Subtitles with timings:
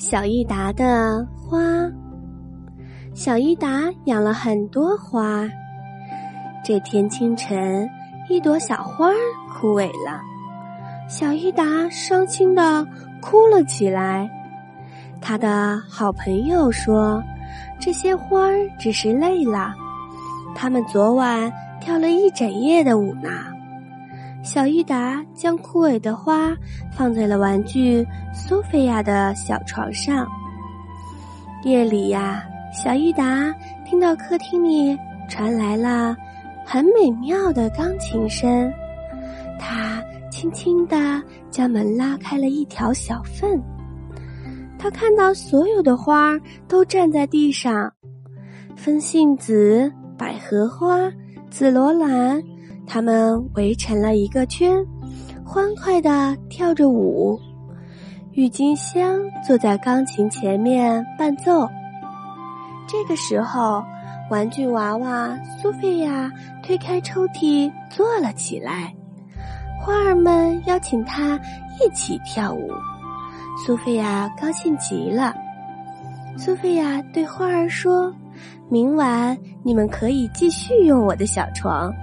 [0.00, 1.60] 小益达的花。
[3.12, 5.46] 小益达养了很多花。
[6.64, 7.86] 这天清晨，
[8.26, 9.10] 一朵小花
[9.52, 10.18] 枯萎了，
[11.06, 12.82] 小益达伤心的
[13.20, 14.26] 哭了起来。
[15.20, 17.22] 他的好朋友说
[17.78, 18.48] ：“这些花
[18.78, 19.74] 只是累了，
[20.54, 23.28] 他们昨晚跳了一整夜的舞呢。”
[24.42, 26.56] 小益达将枯萎的花
[26.92, 30.26] 放在了玩具苏菲亚的小床上。
[31.62, 33.54] 夜里呀，小益达
[33.84, 36.16] 听到客厅里传来了
[36.64, 38.72] 很美妙的钢琴声，
[39.58, 43.60] 他轻轻地将门拉开了一条小缝。
[44.78, 47.92] 他看到所有的花都站在地上，
[48.74, 51.12] 风信子、百合花、
[51.50, 52.42] 紫罗兰。
[52.92, 54.84] 他们围成了一个圈，
[55.44, 57.38] 欢快地跳着舞。
[58.32, 61.68] 郁金香坐在钢琴前面伴奏。
[62.88, 63.80] 这个时候，
[64.28, 66.28] 玩具娃娃苏菲亚
[66.64, 68.92] 推开抽屉坐了起来。
[69.80, 71.38] 花儿们邀请她
[71.80, 72.72] 一起跳舞，
[73.64, 75.32] 苏菲亚高兴极了。
[76.36, 78.12] 苏菲亚对花儿说
[78.68, 81.94] ：“明晚你们可以继续用我的小床。”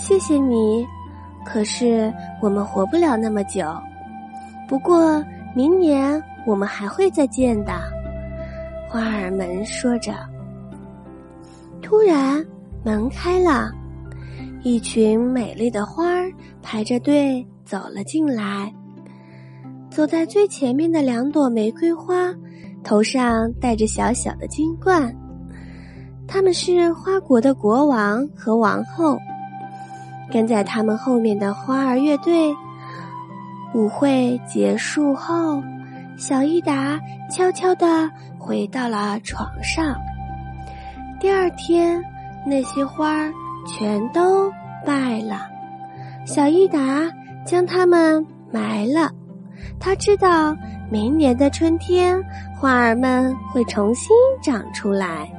[0.00, 0.86] 谢谢你，
[1.44, 3.62] 可是我们活不了那么久。
[4.66, 5.22] 不过
[5.54, 7.72] 明年我们还会再见的。
[8.88, 10.14] 花儿们说着，
[11.82, 12.44] 突然
[12.82, 13.70] 门开了，
[14.62, 18.72] 一群美丽的花儿排着队走了进来。
[19.90, 22.34] 走在最前面的两朵玫瑰花，
[22.82, 25.14] 头上戴着小小的金冠，
[26.26, 29.18] 他们是花国的国王和王后。
[30.32, 32.54] 跟在他们后面的花儿乐队。
[33.72, 35.62] 舞会结束后，
[36.16, 37.00] 小益达
[37.30, 39.94] 悄悄地回到了床上。
[41.20, 42.02] 第二天，
[42.44, 43.32] 那些花儿
[43.66, 44.50] 全都
[44.84, 45.46] 败了。
[46.26, 47.10] 小益达
[47.44, 49.12] 将它们埋了。
[49.78, 50.56] 他知道
[50.90, 52.20] 明年的春天，
[52.58, 54.08] 花儿们会重新
[54.42, 55.30] 长出来。